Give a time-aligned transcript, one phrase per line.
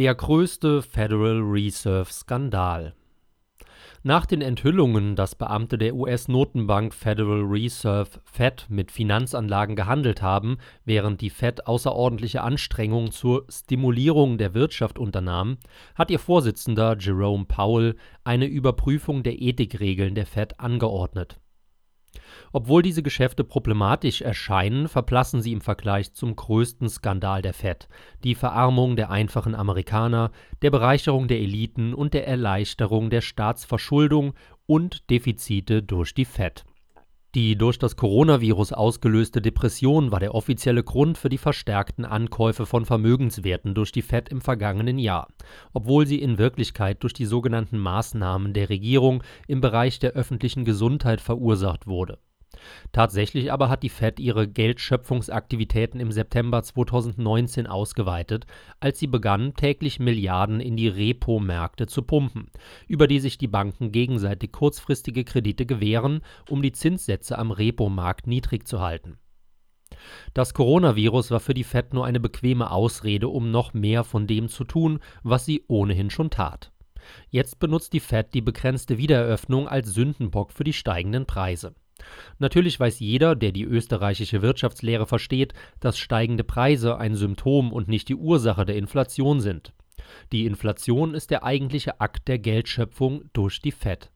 [0.00, 2.94] Der größte Federal Reserve Skandal.
[4.02, 11.20] Nach den Enthüllungen, dass Beamte der US-Notenbank Federal Reserve Fed mit Finanzanlagen gehandelt haben, während
[11.20, 15.58] die Fed außerordentliche Anstrengungen zur Stimulierung der Wirtschaft unternahm,
[15.94, 17.94] hat ihr Vorsitzender Jerome Powell
[18.24, 21.38] eine Überprüfung der Ethikregeln der Fed angeordnet
[22.52, 27.88] obwohl diese Geschäfte problematisch erscheinen, verblassen sie im Vergleich zum größten Skandal der Fed,
[28.24, 30.32] die Verarmung der einfachen Amerikaner,
[30.62, 34.34] der Bereicherung der Eliten und der Erleichterung der Staatsverschuldung
[34.66, 36.64] und Defizite durch die Fed.
[37.36, 42.84] Die durch das Coronavirus ausgelöste Depression war der offizielle Grund für die verstärkten Ankäufe von
[42.84, 45.28] Vermögenswerten durch die Fed im vergangenen Jahr,
[45.72, 51.20] obwohl sie in Wirklichkeit durch die sogenannten Maßnahmen der Regierung im Bereich der öffentlichen Gesundheit
[51.20, 52.18] verursacht wurde
[52.92, 58.46] Tatsächlich aber hat die Fed ihre Geldschöpfungsaktivitäten im September 2019 ausgeweitet,
[58.80, 62.50] als sie begann, täglich Milliarden in die Repo-Märkte zu pumpen,
[62.88, 68.66] über die sich die Banken gegenseitig kurzfristige Kredite gewähren, um die Zinssätze am Repo-Markt niedrig
[68.66, 69.18] zu halten.
[70.34, 74.48] Das Coronavirus war für die Fed nur eine bequeme Ausrede, um noch mehr von dem
[74.48, 76.72] zu tun, was sie ohnehin schon tat.
[77.28, 81.74] Jetzt benutzt die Fed die begrenzte Wiedereröffnung als Sündenbock für die steigenden Preise.
[82.38, 88.08] Natürlich weiß jeder, der die österreichische Wirtschaftslehre versteht, dass steigende Preise ein Symptom und nicht
[88.08, 89.72] die Ursache der Inflation sind.
[90.32, 94.10] Die Inflation ist der eigentliche Akt der Geldschöpfung durch die Fed.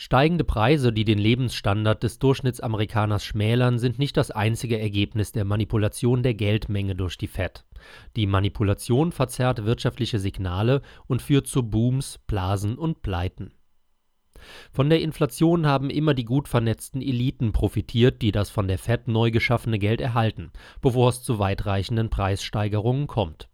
[0.00, 6.22] Steigende Preise, die den Lebensstandard des Durchschnittsamerikaners schmälern, sind nicht das einzige Ergebnis der Manipulation
[6.22, 7.64] der Geldmenge durch die Fed.
[8.14, 13.52] Die Manipulation verzerrt wirtschaftliche Signale und führt zu Booms, Blasen und Pleiten.
[14.72, 19.08] Von der Inflation haben immer die gut vernetzten Eliten profitiert, die das von der Fed
[19.08, 23.48] neu geschaffene Geld erhalten, bevor es zu weitreichenden Preissteigerungen kommt.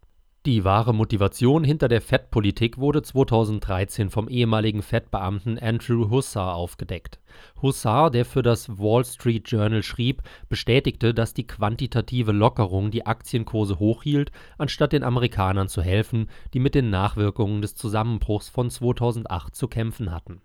[0.47, 7.19] Die wahre Motivation hinter der Fed-Politik wurde 2013 vom ehemaligen Fed-Beamten Andrew Hussar aufgedeckt.
[7.63, 10.20] Hussar, der für das Wall Street Journal schrieb,
[10.51, 16.75] bestätigte, dass die quantitative Lockerung die Aktienkurse hochhielt, anstatt den Amerikanern zu helfen, die mit
[16.75, 20.42] den Nachwirkungen des Zusammenbruchs von 2008 zu kämpfen hatten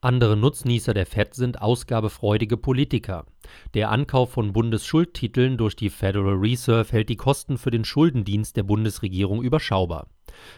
[0.00, 3.26] andere Nutznießer der Fed sind ausgabefreudige Politiker.
[3.74, 8.62] Der Ankauf von Bundesschuldtiteln durch die Federal Reserve hält die Kosten für den Schuldendienst der
[8.62, 10.06] Bundesregierung überschaubar.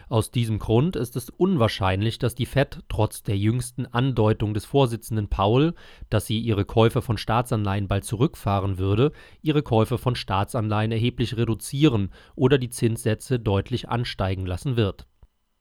[0.09, 5.27] Aus diesem Grund ist es unwahrscheinlich, dass die Fed trotz der jüngsten Andeutung des Vorsitzenden
[5.27, 5.73] Powell,
[6.11, 12.11] dass sie ihre Käufe von Staatsanleihen bald zurückfahren würde, ihre Käufe von Staatsanleihen erheblich reduzieren
[12.35, 15.07] oder die Zinssätze deutlich ansteigen lassen wird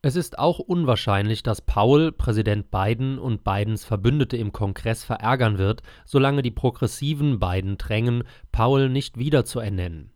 [0.03, 5.83] es ist auch unwahrscheinlich, dass Powell Präsident Biden und Bidens Verbündete im Kongress verärgern wird,
[6.06, 10.12] solange die Progressiven Biden drängen, Powell nicht wieder zu ernennen.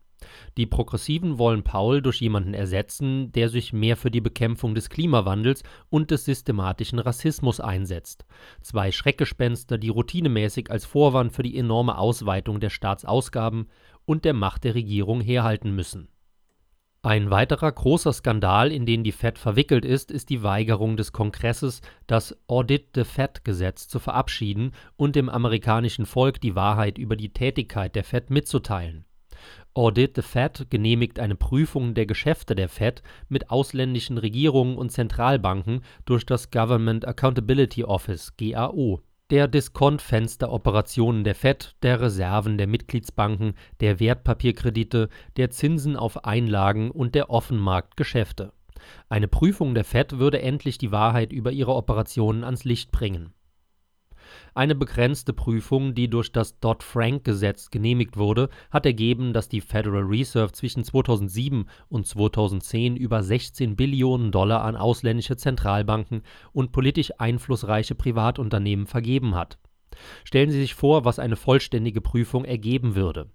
[0.57, 5.61] Die Progressiven wollen Powell durch jemanden ersetzen, der sich mehr für die Bekämpfung des Klimawandels
[5.91, 8.25] und des systematischen Rassismus einsetzt.
[8.61, 13.67] Zwei Schreckgespenster, die routinemäßig als Vorwand für die enorme Ausweitung der Staatsausgaben
[14.05, 16.09] und der Macht der Regierung herhalten müssen
[17.05, 21.81] ein weiterer großer Skandal, in den die Fed verwickelt ist, ist die Weigerung des Kongresses,
[22.07, 27.95] das Audit the Fed-Gesetz zu verabschieden und dem amerikanischen Volk die Wahrheit über die Tätigkeit
[27.95, 29.05] der Fed mitzuteilen.
[29.75, 35.81] Audit the Fed genehmigt eine Prüfung der Geschäfte der Fed mit ausländischen Regierungen und Zentralbanken
[36.05, 39.01] durch das Government Accountability Office GAO
[39.31, 47.15] der Diskontfensteroperationen der Fed, der Reserven der Mitgliedsbanken, der Wertpapierkredite, der Zinsen auf Einlagen und
[47.15, 48.53] der Offenmarktgeschäfte.
[49.09, 53.33] Eine Prüfung der Fed würde endlich die Wahrheit über ihre Operationen ans Licht bringen
[54.55, 60.53] eine begrenzte Prüfung, die durch das Dodd-Frank-Gesetz genehmigt wurde, hat ergeben, dass die Federal Reserve
[60.53, 66.23] zwischen 2007 und 2010 über 16 Billionen Dollar an ausländische Zentralbanken
[66.53, 69.57] und politisch einflussreiche Privatunternehmen vergeben hat.
[70.23, 73.29] Stellen Sie sich vor, was eine vollständige Prüfung ergeben würde.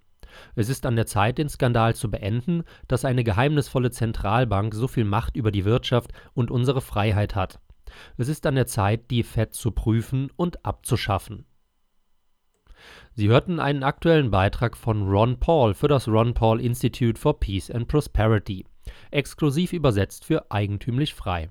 [0.55, 5.05] Es ist an der Zeit, den Skandal zu beenden, dass eine geheimnisvolle Zentralbank so viel
[5.05, 7.59] Macht über die Wirtschaft und unsere Freiheit hat.
[8.17, 11.45] Es ist an der Zeit, die Fed zu prüfen und abzuschaffen.
[13.13, 17.69] Sie hörten einen aktuellen Beitrag von Ron Paul für das Ron Paul Institute for Peace
[17.69, 18.65] and Prosperity,
[19.11, 21.49] exklusiv übersetzt für eigentümlich frei